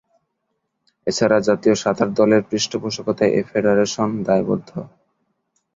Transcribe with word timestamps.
এছাড়া 1.07 1.37
জাতীয় 1.39 1.75
সাঁতার 1.75 2.09
দলের 2.13 2.41
পৃষ্ঠপোষকতায় 2.49 3.31
এ 3.31 3.41
ফেডারেশন 3.49 4.09
দায়বদ্ধ। 4.23 4.69